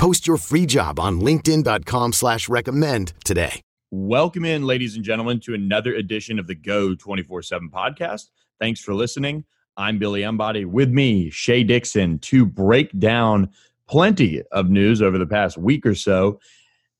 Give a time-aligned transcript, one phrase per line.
[0.00, 3.60] Post your free job on LinkedIn.com slash recommend today.
[3.90, 8.30] Welcome in, ladies and gentlemen, to another edition of the Go 24-7 podcast.
[8.58, 9.44] Thanks for listening.
[9.76, 10.64] I'm Billy Embody.
[10.64, 13.50] With me, Shea Dixon, to break down
[13.90, 16.40] plenty of news over the past week or so.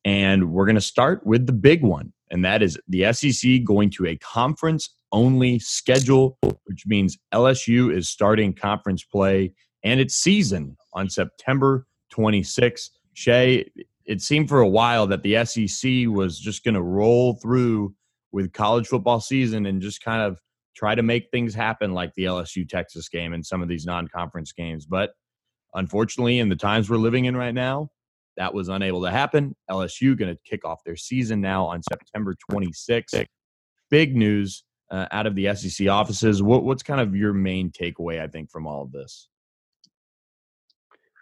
[0.05, 3.89] And we're going to start with the big one, and that is the SEC going
[3.93, 10.77] to a conference only schedule, which means LSU is starting conference play and its season
[10.93, 12.91] on September 26th.
[13.15, 13.71] Shea,
[14.07, 17.95] it seemed for a while that the SEC was just going to roll through
[18.33, 20.41] with college football season and just kind of
[20.75, 24.09] try to make things happen like the LSU Texas game and some of these non
[24.09, 24.87] conference games.
[24.87, 25.11] But
[25.75, 27.91] unfortunately, in the times we're living in right now,
[28.37, 29.55] that was unable to happen.
[29.71, 33.27] LSU going to kick off their season now on September 26th.
[33.91, 36.43] Big news uh, out of the SEC offices.
[36.43, 39.29] What, what's kind of your main takeaway, I think, from all of this?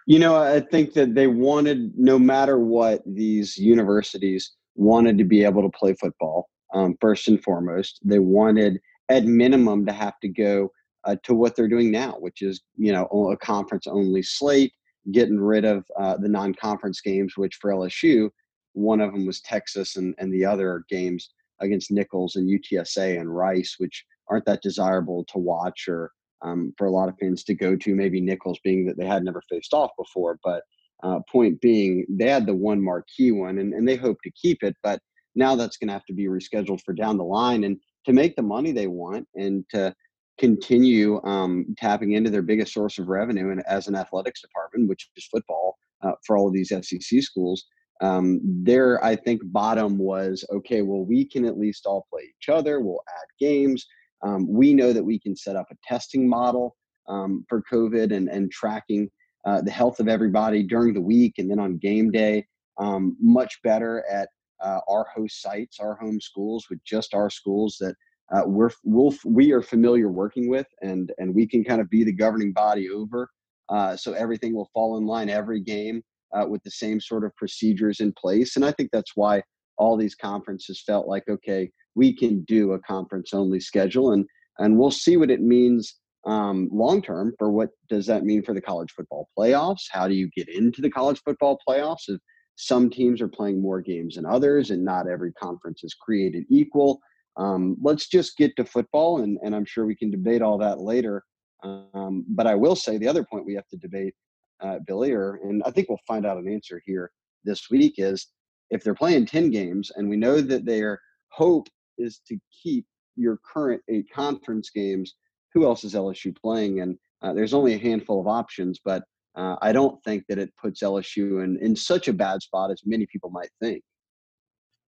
[0.09, 5.45] You know, I think that they wanted, no matter what, these universities wanted to be
[5.45, 8.01] able to play football um, first and foremost.
[8.03, 10.73] They wanted, at minimum, to have to go
[11.05, 14.73] uh, to what they're doing now, which is, you know, a conference only slate,
[15.13, 18.31] getting rid of uh, the non conference games, which for LSU,
[18.73, 23.37] one of them was Texas and, and the other games against Nicholls and UTSA and
[23.37, 27.55] Rice, which aren't that desirable to watch or um, for a lot of fans to
[27.55, 27.95] go to.
[27.95, 30.63] Maybe Nicholls being that they had never faced off before, but
[31.03, 34.63] uh, point being, they had the one marquee one and, and they hope to keep
[34.63, 34.75] it.
[34.83, 35.01] But
[35.35, 38.37] now that's going to have to be rescheduled for down the line and to make
[38.37, 39.95] the money they want and to
[40.39, 45.09] continue um, tapping into their biggest source of revenue and as an athletics department, which
[45.17, 47.65] is football uh, for all of these SEC schools.
[48.01, 50.83] Um, their, I think, bottom was okay.
[50.83, 52.81] Well, we can at least all play each other.
[52.81, 53.87] We'll add games.
[54.23, 56.77] Um, we know that we can set up a testing model
[57.09, 59.11] um, for COVID and, and tracking
[59.45, 62.45] uh, the health of everybody during the week and then on game day
[62.79, 64.29] um, much better at
[64.61, 67.95] uh, our host sites, our home schools, with just our schools that
[68.33, 72.05] uh, we're we'll, we are familiar working with, and and we can kind of be
[72.05, 73.31] the governing body over.
[73.69, 76.03] Uh, so everything will fall in line every game
[76.33, 79.43] uh, with the same sort of procedures in place, and I think that's why
[79.77, 84.25] all these conferences felt like okay, we can do a conference only schedule and
[84.61, 88.55] and we'll see what it means um, long term for what does that mean for
[88.55, 89.85] the college football playoffs?
[89.91, 92.21] How do you get into the college football playoffs if
[92.57, 96.99] some teams are playing more games than others and not every conference is created equal?
[97.37, 100.81] Um, let's just get to football and, and i'm sure we can debate all that
[100.81, 101.23] later.
[101.63, 104.15] Um, but i will say the other point we have to debate
[104.61, 107.11] uh, billy or and i think we'll find out an answer here
[107.45, 108.29] this week is
[108.71, 111.01] if they're playing 10 games and we know that their
[111.31, 112.87] hope is to keep
[113.17, 115.15] your current eight conference games.
[115.55, 116.81] Who else is LSU playing?
[116.81, 119.03] And uh, there's only a handful of options, but
[119.35, 122.83] uh, I don't think that it puts LSU in, in such a bad spot as
[122.85, 123.83] many people might think.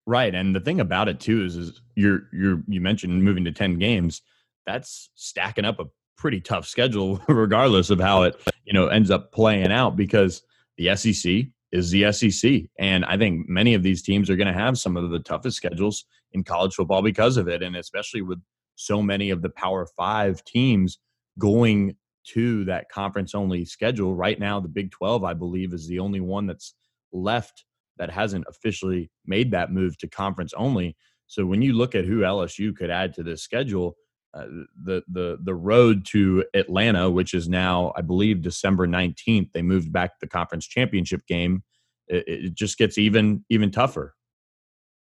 [0.06, 3.52] Right, and the thing about it too is, is you're you're you mentioned moving to
[3.52, 4.22] ten games.
[4.66, 5.84] That's stacking up a
[6.16, 9.96] pretty tough schedule, regardless of how it you know ends up playing out.
[9.96, 10.42] Because
[10.78, 12.62] the SEC is the SEC.
[12.78, 15.56] And I think many of these teams are going to have some of the toughest
[15.56, 17.62] schedules in college football because of it.
[17.62, 18.40] And especially with
[18.74, 20.98] so many of the Power Five teams
[21.38, 21.96] going
[22.32, 24.14] to that conference only schedule.
[24.14, 26.74] Right now, the Big 12, I believe, is the only one that's
[27.12, 27.64] left
[27.98, 30.96] that hasn't officially made that move to conference only.
[31.26, 33.96] So when you look at who LSU could add to this schedule,
[34.32, 34.44] uh,
[34.84, 39.92] the the the road to Atlanta, which is now I believe December nineteenth, they moved
[39.92, 41.64] back the conference championship game.
[42.06, 44.14] It, it, just gets even even tougher.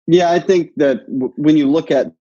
[0.07, 2.13] Yeah, I think that w- when you look at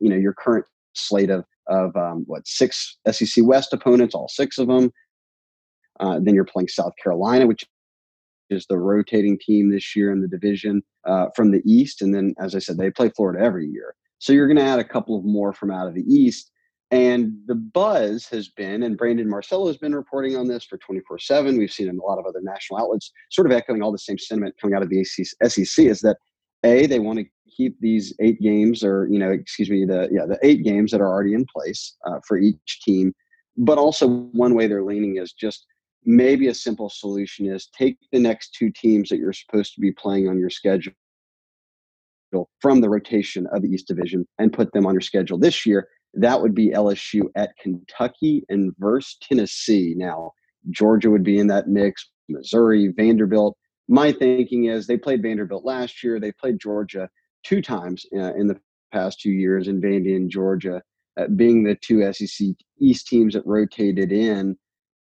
[0.00, 4.58] you know your current slate of of um, what six SEC West opponents, all six
[4.58, 4.92] of them,
[5.98, 7.64] uh, then you're playing South Carolina, which
[8.50, 12.34] is the rotating team this year in the division uh, from the East, and then
[12.38, 13.94] as I said, they play Florida every year.
[14.20, 16.52] So you're going to add a couple of more from out of the East.
[16.92, 21.18] And the buzz has been, and Brandon Marcello has been reporting on this for 24
[21.18, 21.56] 7.
[21.56, 24.18] We've seen in a lot of other national outlets, sort of echoing all the same
[24.18, 26.16] sentiment coming out of the SEC, is that
[26.64, 27.24] A, they want to
[27.56, 31.00] keep these eight games, or, you know, excuse me, the, yeah, the eight games that
[31.00, 33.14] are already in place uh, for each team.
[33.56, 35.66] But also, one way they're leaning is just
[36.04, 39.92] maybe a simple solution is take the next two teams that you're supposed to be
[39.92, 40.92] playing on your schedule
[42.60, 45.88] from the rotation of the East Division and put them on your schedule this year.
[46.14, 49.94] That would be LSU at Kentucky and versus Tennessee.
[49.96, 50.32] Now,
[50.70, 53.56] Georgia would be in that mix, Missouri, Vanderbilt.
[53.88, 56.20] My thinking is they played Vanderbilt last year.
[56.20, 57.08] They played Georgia
[57.44, 58.58] two times uh, in the
[58.92, 60.82] past two years in Vandy and Georgia,
[61.18, 62.48] uh, being the two SEC
[62.80, 64.56] East teams that rotated in.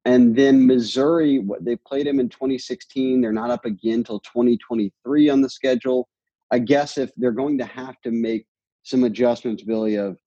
[0.05, 3.21] And then Missouri, they played them in 2016.
[3.21, 6.09] They're not up again until 2023 on the schedule.
[6.51, 8.47] I guess if they're going to have to make
[8.83, 10.19] some adjustments, Billy, of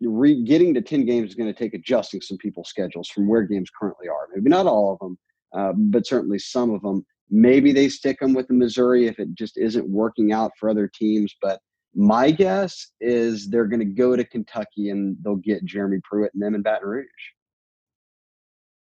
[0.00, 3.42] re- getting to 10 games is going to take adjusting some people's schedules from where
[3.42, 4.28] games currently are.
[4.34, 5.18] Maybe not all of them,
[5.54, 7.04] uh, but certainly some of them.
[7.30, 10.90] Maybe they stick them with the Missouri if it just isn't working out for other
[10.92, 11.34] teams.
[11.40, 11.60] But
[11.94, 16.42] my guess is they're going to go to Kentucky and they'll get Jeremy Pruitt and
[16.42, 17.06] them in Baton Rouge.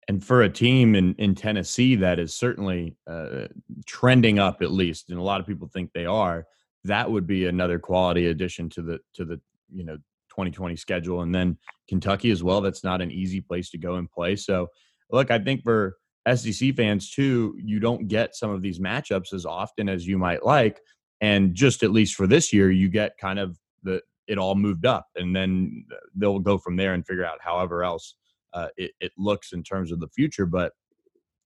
[0.07, 3.47] And for a team in, in Tennessee that is certainly uh,
[3.87, 6.45] trending up, at least, and a lot of people think they are,
[6.83, 9.41] that would be another quality addition to the to the
[9.73, 9.97] you know
[10.29, 11.21] 2020 schedule.
[11.21, 11.57] And then
[11.87, 12.61] Kentucky as well.
[12.61, 14.35] That's not an easy place to go and play.
[14.35, 14.67] So,
[15.09, 15.97] look, I think for
[16.33, 20.45] SEC fans too, you don't get some of these matchups as often as you might
[20.45, 20.81] like.
[21.21, 24.85] And just at least for this year, you get kind of the it all moved
[24.85, 25.85] up, and then
[26.15, 28.15] they'll go from there and figure out however else
[28.55, 30.47] uh, it, it looks in terms of the future.
[30.47, 30.73] But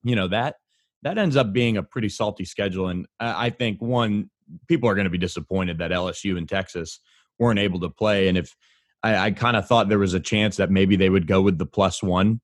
[0.03, 0.55] you know that
[1.01, 4.29] that ends up being a pretty salty schedule, and I think one
[4.67, 6.99] people are going to be disappointed that LSU and Texas
[7.37, 8.55] weren't able to play, and if
[9.03, 11.57] I, I kind of thought there was a chance that maybe they would go with
[11.57, 12.41] the plus one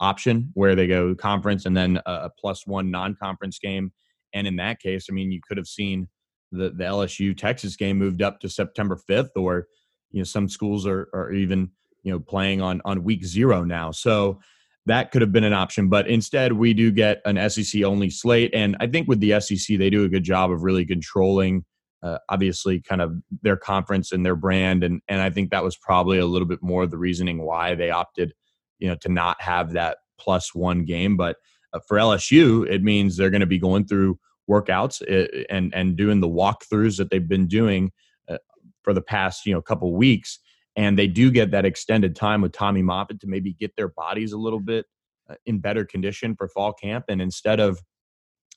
[0.00, 3.92] option where they go conference and then a, a plus one non-conference game.
[4.34, 6.08] And in that case, I mean, you could have seen
[6.50, 9.68] the, the LSU Texas game moved up to September 5th, or
[10.10, 11.70] you know, some schools are, are even
[12.02, 13.90] you know playing on on week zero now.
[13.90, 14.40] So
[14.86, 18.50] that could have been an option, but instead we do get an SEC only slate,
[18.52, 21.64] and I think with the SEC they do a good job of really controlling
[22.02, 25.76] uh, obviously kind of their conference and their brand and and I think that was
[25.76, 28.34] probably a little bit more of the reasoning why they opted
[28.78, 31.36] you know to not have that plus one game but
[31.72, 34.18] uh, for LSU it means they're going to be going through
[34.50, 37.92] workouts uh, and and doing the walkthroughs that they've been doing
[38.28, 38.38] uh,
[38.82, 40.40] for the past you know couple weeks
[40.76, 44.32] and they do get that extended time with Tommy Moffitt to maybe get their bodies
[44.32, 44.86] a little bit
[45.28, 47.80] uh, in better condition for fall camp and instead of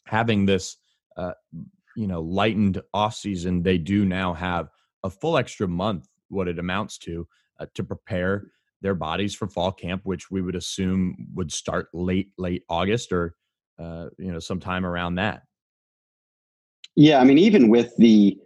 [0.07, 0.77] having this
[1.17, 1.33] uh,
[1.95, 4.69] you know lightened off season, they do now have
[5.03, 7.27] a full extra month, what it amounts to,
[7.59, 8.47] uh, to prepare
[8.81, 13.35] their bodies for fall camp, which we would assume would start late late August or
[13.79, 15.43] uh, you know sometime around that.
[16.95, 18.37] Yeah, I mean, even with the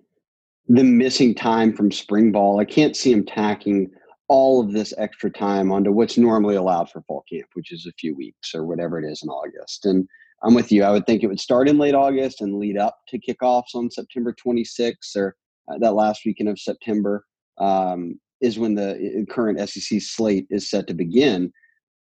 [0.69, 3.89] the missing time from spring ball, I can't see them tacking
[4.27, 7.93] all of this extra time onto what's normally allowed for fall camp, which is a
[7.93, 9.87] few weeks or whatever it is in August.
[9.87, 10.07] And
[10.43, 10.83] I'm with you.
[10.83, 13.89] I would think it would start in late August and lead up to kickoffs on
[13.89, 15.35] September 26th or
[15.71, 17.25] uh, that last weekend of September
[17.57, 21.51] um, is when the current SEC slate is set to begin.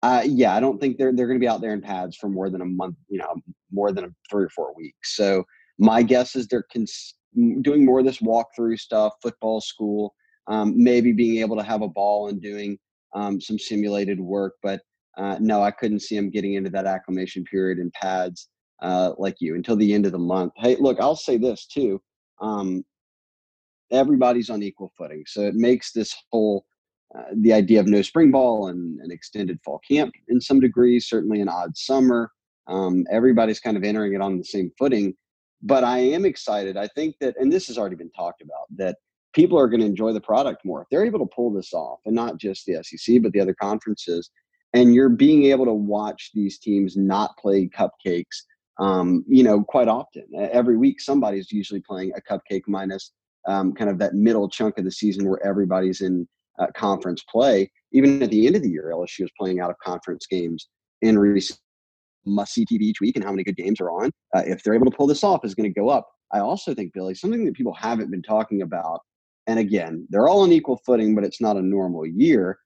[0.01, 2.29] Uh, yeah, I don't think they're they're going to be out there in pads for
[2.29, 3.35] more than a month, you know,
[3.71, 5.15] more than three or four weeks.
[5.15, 5.45] So
[5.77, 7.15] my guess is they're cons-
[7.61, 10.13] doing more of this walkthrough stuff, football school,
[10.47, 12.77] um, maybe being able to have a ball and doing
[13.15, 14.81] um, some simulated work, but
[15.17, 18.49] uh, no, I couldn't see him getting into that acclimation period in pads
[18.81, 20.53] uh, like you until the end of the month.
[20.57, 22.01] Hey, look, I'll say this too.
[22.41, 22.83] Um,
[23.91, 25.23] everybody's on equal footing.
[25.27, 26.65] So it makes this whole
[27.17, 30.99] uh, the idea of no spring ball and an extended fall camp in some degree,
[30.99, 32.31] certainly an odd summer.
[32.67, 35.13] Um, everybody's kind of entering it on the same footing.
[35.63, 36.77] But I am excited.
[36.77, 38.97] I think that, and this has already been talked about, that
[39.33, 40.81] people are going to enjoy the product more.
[40.81, 43.55] If they're able to pull this off, and not just the SEC, but the other
[43.55, 44.29] conferences
[44.73, 48.43] and you're being able to watch these teams not play cupcakes
[48.79, 50.25] um, you know quite often.
[50.35, 53.11] Every week somebody's usually playing a cupcake minus
[53.47, 56.27] um, kind of that middle chunk of the season where everybody's in
[56.59, 57.71] uh, conference play.
[57.91, 60.69] Even at the end of the year lsu is playing out of conference games
[61.01, 61.59] in recent
[62.25, 64.75] must see tv each week and how many good games are on uh, if they're
[64.75, 67.45] able to pull this off is going to go up i also think billy something
[67.45, 68.99] that people haven't been talking about
[69.47, 72.57] and again they're all on equal footing but it's not a normal year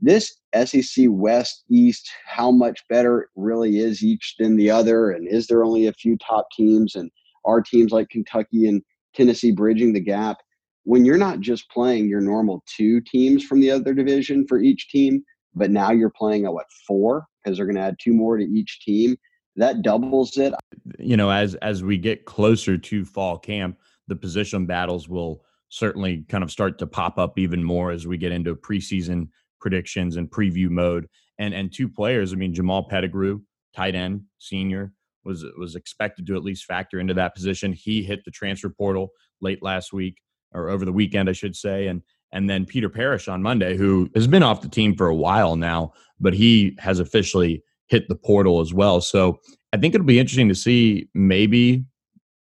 [0.00, 5.46] this SEC West East, how much better really is each than the other, and is
[5.46, 7.10] there only a few top teams, and
[7.44, 8.82] are teams like Kentucky and
[9.14, 10.38] Tennessee bridging the gap?
[10.84, 14.88] When you're not just playing your normal two teams from the other division for each
[14.88, 15.22] team,
[15.54, 18.44] but now you're playing a what four because they're going to add two more to
[18.44, 19.16] each team.
[19.56, 20.54] That doubles it.
[20.98, 23.78] You know, as as we get closer to fall camp,
[24.08, 28.16] the position battles will certainly kind of start to pop up even more as we
[28.16, 29.28] get into preseason
[29.60, 31.08] predictions and preview mode.
[31.38, 33.40] And and two players, I mean, Jamal Pettigrew,
[33.74, 34.92] tight end, senior,
[35.24, 37.72] was was expected to at least factor into that position.
[37.72, 40.18] He hit the transfer portal late last week.
[40.52, 42.02] or over the weekend, I should say, and
[42.32, 45.56] and then Peter Parrish on Monday, who has been off the team for a while
[45.56, 49.00] now, but he has officially hit the portal as well.
[49.00, 49.40] So
[49.72, 51.84] I think it'll be interesting to see maybe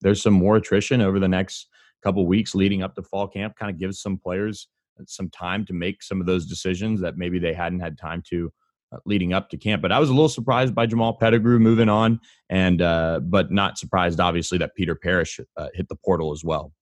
[0.01, 1.69] there's some more attrition over the next
[2.03, 3.57] couple weeks leading up to fall camp.
[3.57, 4.69] Kind of gives some players
[5.07, 8.53] some time to make some of those decisions that maybe they hadn't had time to
[8.93, 9.83] uh, leading up to camp.
[9.83, 13.79] But I was a little surprised by Jamal Pettigrew moving on, and uh, but not
[13.79, 16.73] surprised obviously that Peter Parrish uh, hit the portal as well.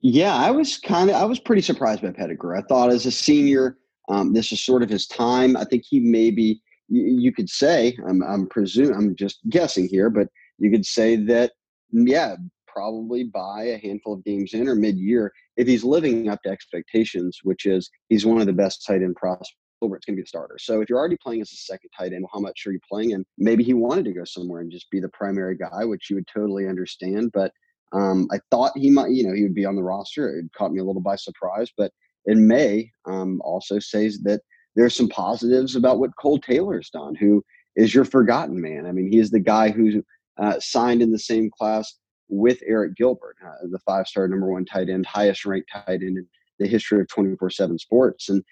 [0.00, 2.56] Yeah, I was kind of I was pretty surprised by Pettigrew.
[2.56, 3.78] I thought as a senior,
[4.08, 5.56] um, this is sort of his time.
[5.56, 10.08] I think he maybe you, you could say I'm I'm presume I'm just guessing here,
[10.08, 10.28] but
[10.58, 11.52] you could say that
[11.90, 12.36] yeah,
[12.66, 17.40] probably by a handful of games in or mid-year, if he's living up to expectations,
[17.42, 20.26] which is he's one of the best tight end prospects It's going to be a
[20.26, 20.58] starter.
[20.60, 23.14] So if you're already playing as a second tight end, how much are you playing?
[23.14, 26.16] And maybe he wanted to go somewhere and just be the primary guy, which you
[26.16, 27.32] would totally understand.
[27.32, 27.50] But
[27.92, 30.38] um, I thought he might, you know, he would be on the roster.
[30.38, 31.70] It caught me a little by surprise.
[31.76, 31.92] But
[32.26, 34.42] in May, um, also says that
[34.76, 37.42] there's some positives about what Cole Taylor's done, who
[37.76, 38.86] is your forgotten man.
[38.86, 40.02] I mean, he is the guy who
[40.40, 41.94] uh, signed in the same class
[42.28, 46.18] with Arik Gilbert, uh, the five star number one tight end, highest ranked tight end
[46.18, 46.26] in
[46.58, 48.28] the history of 24 7 sports.
[48.28, 48.44] And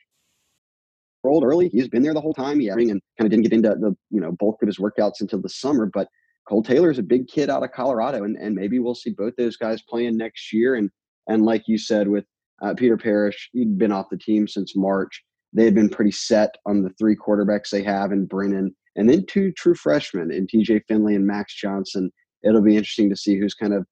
[1.28, 1.68] old early.
[1.68, 2.60] He's been there the whole time.
[2.60, 5.40] He and kind of didn't get into the you know bulk of his workouts until
[5.40, 5.86] the summer.
[5.92, 6.08] But
[6.48, 9.34] Cole Taylor is a big kid out of Colorado, and, and maybe we'll see both
[9.36, 10.76] those guys playing next year.
[10.76, 10.90] And
[11.28, 12.24] and like you said with
[12.62, 15.24] uh, Peter Parrish, he'd been off the team since March.
[15.52, 19.26] They had been pretty set on the three quarterbacks they have in Brennan, and then
[19.26, 22.10] two true freshmen in TJ Finley and Max Johnson.
[22.44, 23.86] It'll be interesting to see who's kind of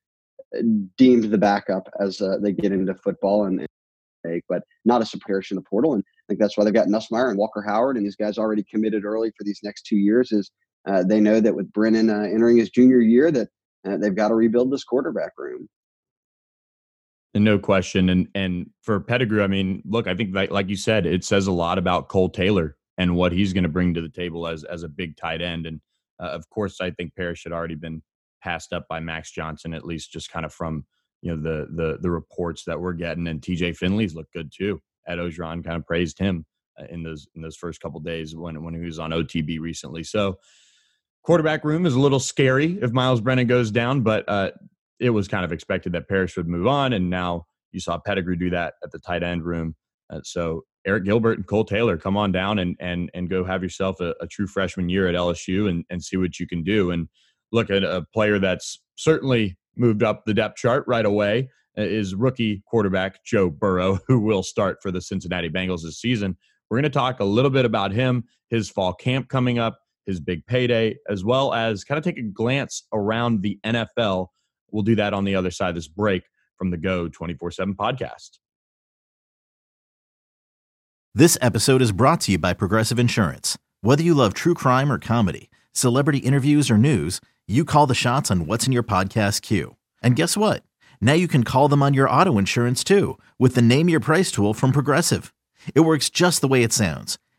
[0.57, 0.63] uh,
[0.97, 3.67] deemed the backup as uh, they get into football and,
[4.49, 5.95] but not a Parrish in the portal.
[5.95, 8.63] And I think that's why they've got Nussmeier and Walker Howard, and these guys already
[8.63, 10.33] committed early for these next two years.
[10.33, 10.51] Is
[10.87, 13.49] uh, they know that with Brennan uh, entering his junior year, that
[13.87, 15.69] uh, they've got to rebuild this quarterback room.
[17.35, 18.11] And no question.
[18.11, 21.47] And and for Pettigrew, I mean, look, I think like, like you said, it says
[21.47, 24.63] a lot about Cole Taylor and what he's going to bring to the table as
[24.65, 25.67] as a big tight end.
[25.67, 25.81] And
[26.21, 28.03] uh, of course, I think Parrish had already been
[28.41, 30.85] passed up by Max Johnson, at least just kind of from
[31.23, 33.27] you know the the the reports that we're getting.
[33.27, 34.81] And TJ Finley's looked good too.
[35.09, 36.47] Ed Orgeron kind of praised him
[36.81, 40.05] uh, in those in those first couple days when when he was on OTB recently.
[40.05, 40.39] So
[41.25, 44.53] quarterback room is a little scary if Myles Brennan goes down, but uh,
[45.01, 48.37] it was kind of expected that Parrish would move on, and now you saw Pettigrew
[48.37, 49.75] do that at the tight end room.
[50.11, 53.63] Uh, so Arik Gilbert and Cole Taylor, come on down and and and go have
[53.63, 56.91] yourself a, a true freshman year at LSU and and see what you can do.
[56.91, 57.09] And
[57.53, 62.15] look at a player that's certainly moved up the depth chart right away uh, is
[62.15, 66.37] rookie quarterback Joe Burrow, who will start for the Cincinnati Bengals this season.
[66.71, 70.21] We're going to talk a little bit about him, his fall camp coming up, his
[70.21, 74.29] big payday, as well as kind of take a glance around the NFL.
[74.71, 76.25] We'll do that on the other side of this break
[76.57, 78.39] from the Go 24 7 podcast.
[81.15, 83.57] This episode is brought to you by Progressive Insurance.
[83.83, 88.31] Whether you love true crime or comedy, celebrity interviews or news, you call the shots
[88.31, 89.77] on what's in your podcast queue.
[90.03, 90.65] And guess what?
[91.01, 94.33] Now you can call them on your auto insurance too with the Name Your Price
[94.33, 95.33] tool from Progressive.
[95.75, 97.19] It works just the way it sounds.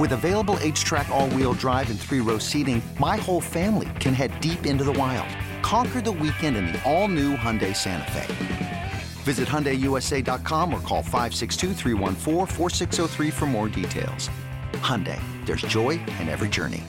[0.00, 4.40] With available HTRAC, all wheel drive, and three row seating, my whole family can head
[4.40, 5.28] deep into the wild.
[5.60, 8.92] Conquer the weekend in the all new Hyundai Santa Fe.
[9.24, 11.74] Visit HyundaiUSA.com or call 562
[13.30, 14.30] for more details.
[14.72, 16.82] Hyundai, there's joy in every journey.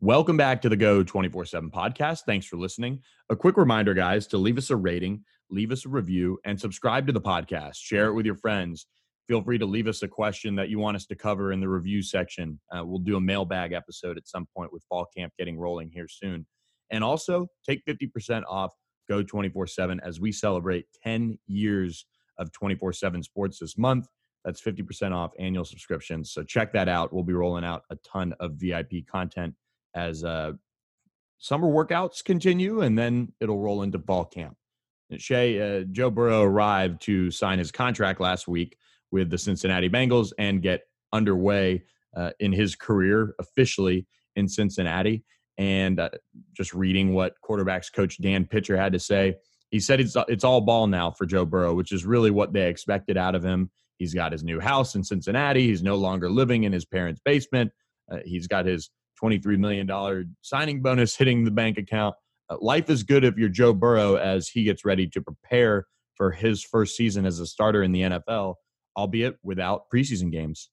[0.00, 2.20] Welcome back to the Go 24 7 podcast.
[2.24, 3.00] Thanks for listening.
[3.28, 7.06] A quick reminder, guys, to leave us a rating, leave us a review, and subscribe
[7.06, 7.74] to the podcast.
[7.74, 8.86] Share it with your friends.
[9.30, 11.68] Feel free to leave us a question that you want us to cover in the
[11.68, 12.58] review section.
[12.72, 16.08] Uh, we'll do a mailbag episode at some point with fall camp getting rolling here
[16.08, 16.44] soon.
[16.90, 18.72] And also take 50% off
[19.08, 22.06] Go 24 7 as we celebrate 10 years
[22.38, 24.08] of 24 7 sports this month.
[24.44, 26.32] That's 50% off annual subscriptions.
[26.32, 27.12] So check that out.
[27.12, 29.54] We'll be rolling out a ton of VIP content
[29.94, 30.54] as uh,
[31.38, 34.56] summer workouts continue, and then it'll roll into fall camp.
[35.18, 38.76] Shea, uh, Joe Burrow arrived to sign his contract last week
[39.12, 41.82] with the Cincinnati Bengals and get underway
[42.16, 45.24] uh, in his career officially in Cincinnati.
[45.58, 46.10] And uh,
[46.54, 49.34] just reading what quarterbacks coach Dan Pitcher had to say,
[49.70, 52.68] he said it's it's all ball now for Joe Burrow, which is really what they
[52.68, 53.70] expected out of him.
[53.98, 55.66] He's got his new house in Cincinnati.
[55.66, 57.70] He's no longer living in his parents' basement.
[58.10, 58.90] Uh, he's got his
[59.22, 62.14] $23 million signing bonus hitting the bank account.
[62.48, 65.86] Uh, life is good if you're Joe Burrow as he gets ready to prepare
[66.16, 68.54] for his first season as a starter in the NFL,
[68.96, 70.70] albeit without preseason games.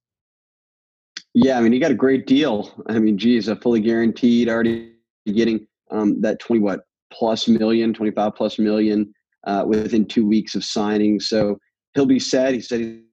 [1.33, 2.71] Yeah, I mean, he got a great deal.
[2.87, 4.93] I mean, geez, a fully guaranteed, already
[5.25, 6.81] getting um, that 20 what
[7.11, 9.13] plus million, 25 plus million
[9.45, 11.19] uh, within two weeks of signing.
[11.19, 11.57] So
[11.93, 12.53] he'll be set.
[12.53, 13.03] He said he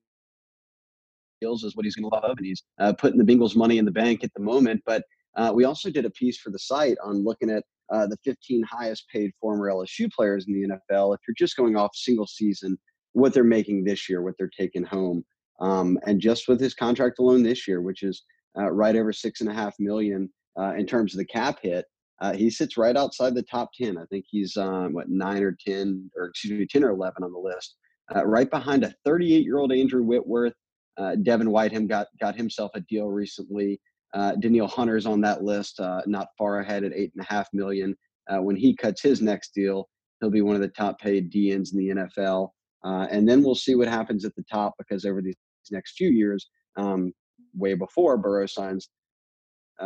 [1.41, 3.85] feels is what he's going to love, and he's uh, putting the Bengals money in
[3.85, 4.83] the bank at the moment.
[4.87, 5.05] But
[5.37, 8.63] uh, we also did a piece for the site on looking at uh, the 15
[8.63, 11.15] highest paid former LSU players in the NFL.
[11.15, 12.79] If you're just going off single season,
[13.15, 15.25] what they're making this year, what they're taking home,
[15.61, 18.23] um, and just with his contract alone this year, which is
[18.59, 20.29] uh, right over six and a half million
[20.59, 21.87] uh, in terms of the cap hit.
[22.21, 23.99] Uh, he sits right outside the top 10.
[23.99, 27.33] I think he's um, what nine or 10, or excuse me, 10 or 11 on
[27.33, 27.77] the list,
[28.15, 30.55] uh, right behind a 38 year old Andrew Whitworth.
[30.97, 33.81] Uh, Devin Whiteham got, got himself a deal recently.
[34.15, 37.97] Uh, Danielle Hunter's on that list, not far ahead at eight and a half million.
[38.31, 39.89] When he cuts his next deal,
[40.21, 42.51] he'll be one of the top paid DNs in the NFL.
[42.85, 45.37] And then we'll see what happens at the top because over these
[45.71, 47.13] next few years, um,
[47.55, 48.89] way before Burrow signs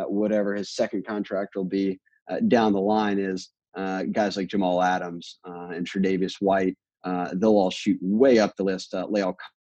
[0.07, 4.81] whatever his second contract will be, uh, down the line is uh, guys like Jamal
[4.81, 6.77] Adams uh, and Tre'Davious White.
[7.03, 8.93] Uh, they'll all shoot way up the list.
[8.93, 9.07] Uh,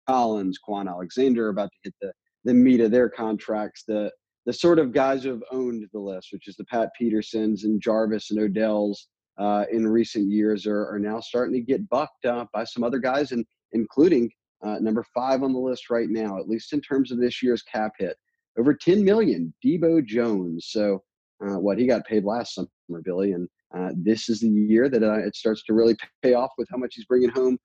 [0.07, 2.13] Collins, Kwon Alexander about to hit the,
[2.45, 3.85] the meat of their contracts.
[3.87, 4.11] The
[4.47, 7.81] the sort of guys who have owned the list, which is the Pat Petersons and
[7.81, 9.09] Jarvis and Odell's
[9.41, 12.99] uh, in recent years, are, are now starting to get bucked uh, by some other
[12.99, 14.31] guys, and including
[14.63, 17.63] uh, number five on the list right now, at least in terms of this year's
[17.63, 18.17] cap hit,
[18.59, 20.67] over 10 million, Deion Jones.
[20.69, 21.03] So
[21.43, 22.69] uh, what he got paid last summer,
[23.03, 23.33] Billy.
[23.33, 26.69] And uh, this is the year that uh, it starts to really pay off with
[26.71, 27.57] how much he's bringing home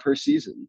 [0.00, 0.68] per season.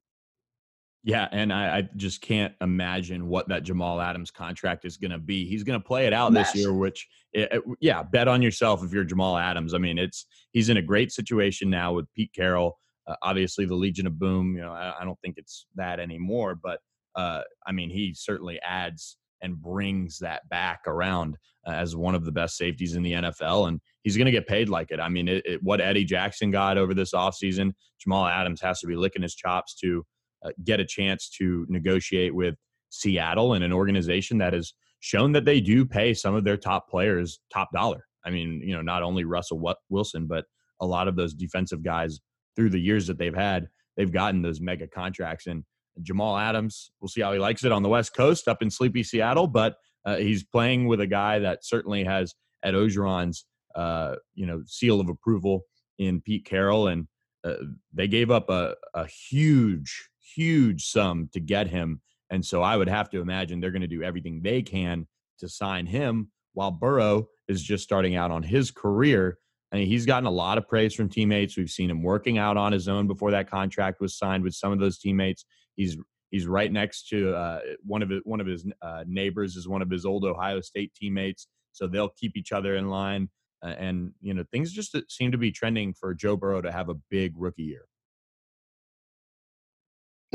[1.06, 5.20] Yeah, and I, I, just can't imagine what that Jamal Adams contract is going to
[5.20, 5.46] be.
[5.46, 8.84] He's going to play it out this year, which, it, it, yeah, bet on yourself
[8.84, 9.76] if you're Jamal Adams.
[9.76, 12.80] I mean, it's he's in a great situation now with Pete Carroll.
[13.06, 14.56] Uh, obviously, the Legion of Boom.
[14.56, 16.80] You know, I, I don't think it's that anymore, but
[17.15, 21.38] uh, I mean, he certainly adds and brings that back around
[21.68, 23.68] uh, as one of the best safeties in the NFL.
[23.68, 25.00] And he's going to get paid like it.
[25.00, 28.88] I mean, it, it, what Eddie Jackson got over this offseason, Jamal Adams has to
[28.88, 30.04] be licking his chops to
[30.45, 32.55] uh, get a chance to negotiate with
[32.89, 36.89] Seattle and an organization that has shown that they do pay some of their top
[36.89, 38.05] players top dollar.
[38.25, 40.45] I mean, you know, not only Russell Wilson, but
[40.81, 42.19] a lot of those defensive guys
[42.55, 45.47] through the years that they've had, they've gotten those mega contracts.
[45.47, 45.63] And
[46.01, 49.03] Jamal Adams, we'll see how he likes it on the West Coast up in sleepy
[49.03, 54.45] Seattle, but uh, he's playing with a guy that certainly has Ed Orgeron's uh, you
[54.45, 55.62] know seal of approval
[55.97, 57.08] in Pete Carroll, and
[57.43, 57.55] uh,
[57.93, 62.89] they gave up a, a huge, huge sum to get him, and so I would
[62.89, 65.08] have to imagine they're going to do everything they can
[65.39, 69.38] to sign him, while Burrow is just starting out on his career.
[69.76, 71.58] Mean, he's gotten a lot of praise from teammates.
[71.58, 74.71] We've seen him working out on his own before that contract was signed with some
[74.71, 75.45] of those teammates.
[75.76, 75.98] He's
[76.32, 79.82] he's right next to uh, one of his, one of his uh, neighbors is one
[79.82, 83.30] of his old Ohio State teammates, so they'll keep each other in line.
[83.63, 86.71] Uh, and you know things just uh, seem to be trending for Joe Burrow to
[86.71, 87.86] have a big rookie year.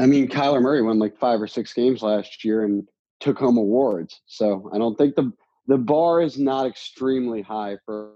[0.01, 2.89] I mean, Kyler Murray won like five or six games last year and
[3.21, 4.23] took home awards.
[4.27, 5.33] So I don't think the
[5.67, 8.15] the bar is not extremely high for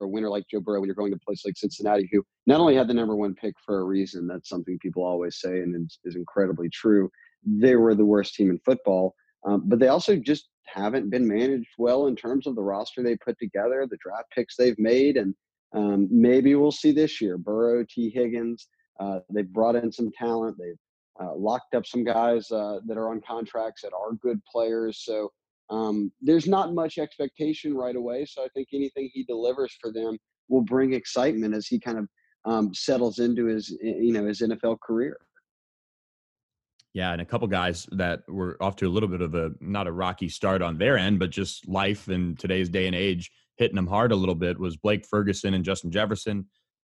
[0.00, 2.58] a winner like Joe Burrow when you're going to a place like Cincinnati, who not
[2.58, 5.86] only had the number one pick for a reason, that's something people always say and
[5.86, 7.08] is, is incredibly true.
[7.44, 9.14] They were the worst team in football,
[9.46, 13.16] um, but they also just haven't been managed well in terms of the roster they
[13.16, 15.34] put together, the draft picks they've made, and
[15.72, 17.38] um, maybe we'll see this year.
[17.38, 18.66] Burrow, Tee Higgins,
[18.98, 20.56] uh, they've brought in some talent.
[20.58, 20.78] They've
[21.20, 25.02] uh, locked up some guys uh, that are on contracts that are good players.
[25.04, 25.30] So
[25.70, 28.24] um, there's not much expectation right away.
[28.26, 32.08] So I think anything he delivers for them will bring excitement as he kind of
[32.44, 35.16] um, settles into his you know his NFL career.
[36.94, 39.86] Yeah, and a couple guys that were off to a little bit of a not
[39.86, 43.76] a rocky start on their end, but just life in today's day and age hitting
[43.76, 46.46] them hard a little bit was Blake Ferguson and Justin Jefferson.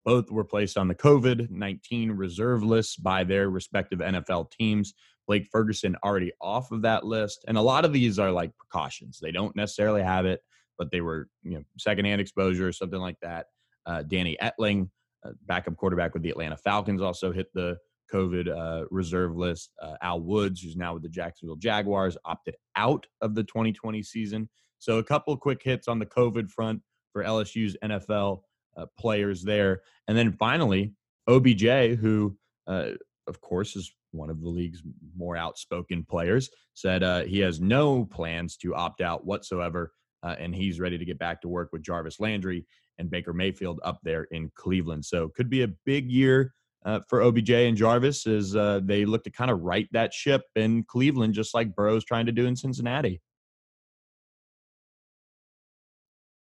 [0.07, 4.95] Both were placed on the COVID 19 reserve list by their respective NFL teams.
[5.27, 7.45] Blake Ferguson already off of that list.
[7.49, 9.19] And a lot of these are like precautions.
[9.21, 10.41] They don't necessarily have it,
[10.79, 13.47] but they were, you know, secondhand exposure or something like that.
[13.85, 14.89] Uh, Danny Etling,
[15.25, 17.77] uh, backup quarterback with the Atlanta Falcons, also hit the
[18.13, 19.73] COVID uh, reserve list.
[19.83, 24.49] Uh, Al Woods, who's now with the Jacksonville Jaguars, opted out of the 2020 season.
[24.79, 28.43] So a couple quick hits on the COVID front for LSU's NFL
[28.77, 29.83] uh, players there.
[30.09, 30.93] And then finally,
[31.29, 32.37] OBJ, who,
[32.67, 32.91] uh,
[33.27, 34.83] of course, is one of the league's
[35.17, 40.55] more outspoken players, said uh, he has no plans to opt out whatsoever, uh, and
[40.55, 42.67] he's ready to get back to work with Jarvis Landry
[42.99, 45.05] and Baker Mayfield up there in Cleveland.
[45.05, 49.25] So could be a big year uh, for OBJ and Jarvis as uh, they look
[49.25, 52.57] to kind of right that ship in Cleveland, just like Burrow's trying to do in
[52.57, 53.21] Cincinnati.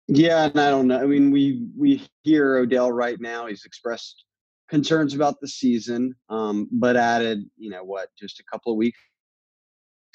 [0.09, 1.01] Yeah, and I don't know.
[1.01, 3.47] I mean, we we hear Odell right now.
[3.47, 4.25] He's expressed
[4.69, 8.99] concerns about the season, um, but added, you know, what, just a couple of weeks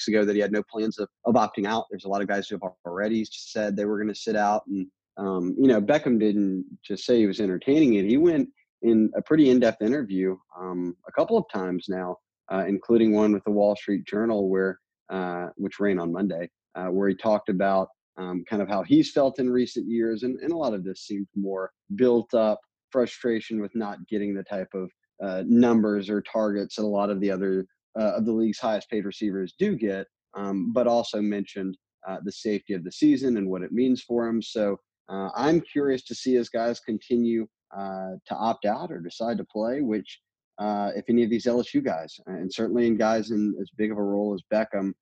[0.08, 1.86] ago that he had no plans of, of opting out.
[1.92, 4.64] There's a lot of guys who have already said they were going to sit out.
[4.68, 8.06] And, um, you know, Beckham didn't just say he was entertaining it.
[8.06, 8.50] He went
[8.82, 12.18] in a pretty in-depth interview um, a couple of times now,
[12.52, 14.80] uh, including one with the Wall Street Journal where,
[15.12, 19.12] uh, which ran on Monday, uh, where he talked about um, kind of how he's
[19.12, 20.24] felt in recent years.
[20.24, 22.60] And, and a lot of this seemed more built up
[22.92, 24.90] frustration with not getting the type of
[25.24, 27.66] uh, numbers or targets that a lot of the other
[28.00, 31.76] uh, of the league's highest paid receivers do get, um, but also mentioned
[32.08, 34.42] uh, the safety of the season and what it means for him.
[34.42, 34.78] So
[35.10, 39.46] uh, I'm curious to see as guys continue uh, to opt out or decide to
[39.46, 40.20] play, which
[40.60, 43.98] uh, if any of these LSU guys, and certainly in guys in as big of
[43.98, 44.94] a role as Beckham,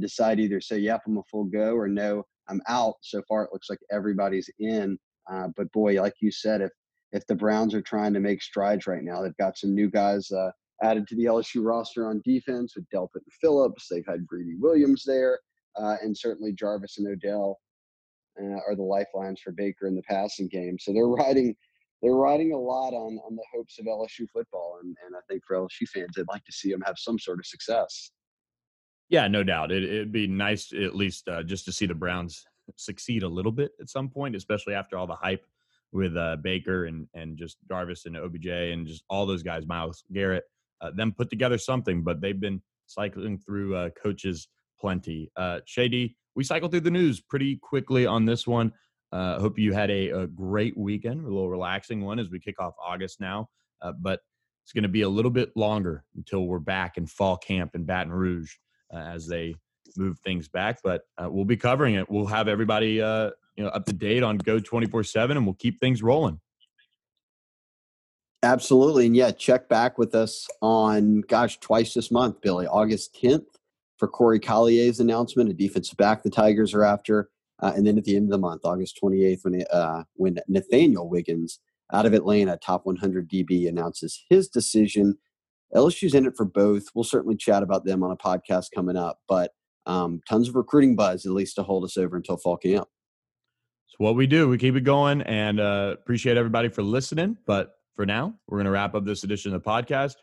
[0.00, 2.94] decide either say, yep, I'm a full go or no, I'm out.
[3.02, 4.98] So far, it looks like everybody's in.
[5.28, 6.70] but boy, like you said, if
[7.14, 9.22] if the Browns are trying to make strides right now.
[9.22, 10.50] They've got some new guys uh,
[10.82, 13.86] added to the LSU roster on defense with Delpit and Phillips.
[13.88, 15.38] They've had Greedy Williams there,
[15.80, 17.60] uh, and certainly Jarvis and Odell
[18.38, 20.76] uh, are the lifelines for Baker in the passing game.
[20.78, 21.54] So they're riding
[22.02, 25.42] they're riding a lot on on the hopes of LSU football, and and I think
[25.46, 28.10] for LSU fans, they'd like to see them have some sort of success.
[29.14, 29.70] Yeah, no doubt.
[29.70, 33.52] It, it'd be nice, at least, uh, just to see the Browns succeed a little
[33.52, 35.46] bit at some point, especially after all the hype
[35.92, 40.02] with uh, Baker and and just Jarvis and OBJ and just all those guys, Myles
[40.12, 40.42] Garrett,
[40.80, 42.02] uh, them put together something.
[42.02, 44.48] But they've been cycling through uh, coaches
[44.80, 45.30] plenty.
[45.36, 48.72] Uh, Shady, we cycled through the news pretty quickly on this one.
[49.12, 52.60] Uh, hope you had a, a, great weekend, a little relaxing one as we kick
[52.60, 53.48] off August now.
[53.80, 54.18] Uh, but
[54.64, 57.84] it's going to be a little bit longer until we're back in fall camp in
[57.84, 58.50] Baton Rouge
[58.92, 59.54] uh, as they
[59.96, 60.78] move things back.
[60.82, 62.10] But uh, we'll be covering it.
[62.10, 65.46] We'll have everybody uh, you know up to date on Go twenty four seven, and
[65.46, 66.40] we'll keep things rolling.
[68.42, 72.66] Absolutely, and yeah, check back with us on gosh twice this month, Billy.
[72.66, 73.44] August tenth
[73.96, 77.30] for Corey Collier's announcement, a defensive back the Tigers are after,
[77.62, 80.38] uh, and then at the end of the month, August twenty eighth, when uh, when
[80.48, 81.60] Nathaniel Wiggins
[81.92, 85.16] out of Atlanta, top one hundred DB, announces his decision.
[85.74, 86.84] LSU's in it for both.
[86.94, 89.52] We'll certainly chat about them on a podcast coming up, but
[89.86, 92.88] um, tons of recruiting buzz, at least to hold us over until fall camp.
[93.88, 94.48] It's what we do.
[94.48, 97.36] We keep it going and uh, appreciate everybody for listening.
[97.46, 100.14] But for now, we're going to wrap up this edition of the podcast.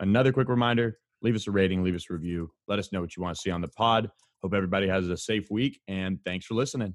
[0.00, 2.50] Another quick reminder leave us a rating, leave us a review.
[2.68, 4.10] Let us know what you want to see on the pod.
[4.42, 6.94] Hope everybody has a safe week and thanks for listening.